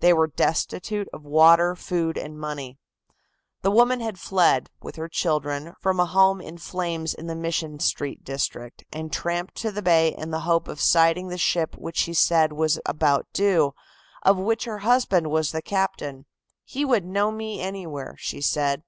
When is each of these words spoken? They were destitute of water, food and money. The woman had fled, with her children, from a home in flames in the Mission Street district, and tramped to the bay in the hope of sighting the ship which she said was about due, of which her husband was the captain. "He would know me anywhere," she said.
They 0.00 0.12
were 0.12 0.26
destitute 0.26 1.06
of 1.12 1.22
water, 1.24 1.76
food 1.76 2.18
and 2.18 2.36
money. 2.36 2.80
The 3.62 3.70
woman 3.70 4.00
had 4.00 4.18
fled, 4.18 4.70
with 4.82 4.96
her 4.96 5.08
children, 5.08 5.72
from 5.80 6.00
a 6.00 6.04
home 6.06 6.40
in 6.40 6.58
flames 6.58 7.14
in 7.14 7.28
the 7.28 7.36
Mission 7.36 7.78
Street 7.78 8.24
district, 8.24 8.82
and 8.92 9.12
tramped 9.12 9.54
to 9.58 9.70
the 9.70 9.80
bay 9.80 10.08
in 10.16 10.32
the 10.32 10.40
hope 10.40 10.66
of 10.66 10.80
sighting 10.80 11.28
the 11.28 11.38
ship 11.38 11.76
which 11.78 11.98
she 11.98 12.12
said 12.12 12.52
was 12.54 12.80
about 12.86 13.28
due, 13.32 13.72
of 14.24 14.36
which 14.36 14.64
her 14.64 14.78
husband 14.78 15.30
was 15.30 15.52
the 15.52 15.62
captain. 15.62 16.26
"He 16.64 16.84
would 16.84 17.04
know 17.04 17.30
me 17.30 17.60
anywhere," 17.60 18.16
she 18.18 18.40
said. 18.40 18.82